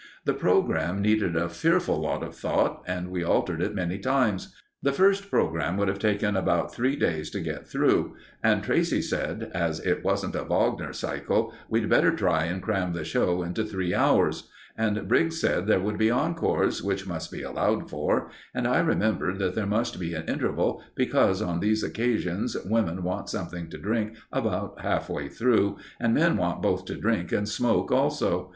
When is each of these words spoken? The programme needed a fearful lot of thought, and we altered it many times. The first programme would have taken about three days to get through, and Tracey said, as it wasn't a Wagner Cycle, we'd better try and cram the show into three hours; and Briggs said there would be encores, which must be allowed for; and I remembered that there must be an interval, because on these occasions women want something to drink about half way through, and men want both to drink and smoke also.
The 0.25 0.33
programme 0.33 0.99
needed 0.99 1.35
a 1.35 1.47
fearful 1.47 2.01
lot 2.01 2.23
of 2.23 2.35
thought, 2.35 2.81
and 2.87 3.11
we 3.11 3.23
altered 3.23 3.61
it 3.61 3.75
many 3.75 3.99
times. 3.99 4.51
The 4.81 4.91
first 4.93 5.29
programme 5.29 5.77
would 5.77 5.89
have 5.89 5.99
taken 5.99 6.35
about 6.35 6.73
three 6.73 6.95
days 6.95 7.29
to 7.29 7.39
get 7.39 7.67
through, 7.67 8.15
and 8.41 8.63
Tracey 8.63 9.03
said, 9.03 9.51
as 9.53 9.79
it 9.81 10.03
wasn't 10.03 10.33
a 10.35 10.43
Wagner 10.43 10.91
Cycle, 10.91 11.53
we'd 11.69 11.87
better 11.87 12.09
try 12.15 12.45
and 12.45 12.63
cram 12.63 12.93
the 12.93 13.03
show 13.03 13.43
into 13.43 13.63
three 13.63 13.93
hours; 13.93 14.49
and 14.75 15.07
Briggs 15.07 15.39
said 15.39 15.67
there 15.67 15.79
would 15.79 15.99
be 15.99 16.09
encores, 16.09 16.81
which 16.81 17.05
must 17.05 17.31
be 17.31 17.43
allowed 17.43 17.87
for; 17.87 18.31
and 18.55 18.67
I 18.67 18.79
remembered 18.79 19.37
that 19.37 19.53
there 19.53 19.67
must 19.67 19.99
be 19.99 20.15
an 20.15 20.27
interval, 20.27 20.81
because 20.95 21.43
on 21.43 21.59
these 21.59 21.83
occasions 21.83 22.57
women 22.65 23.03
want 23.03 23.29
something 23.29 23.69
to 23.69 23.77
drink 23.77 24.15
about 24.31 24.81
half 24.81 25.09
way 25.11 25.29
through, 25.29 25.77
and 25.99 26.15
men 26.15 26.37
want 26.37 26.59
both 26.63 26.85
to 26.85 26.95
drink 26.97 27.31
and 27.31 27.47
smoke 27.47 27.91
also. 27.91 28.49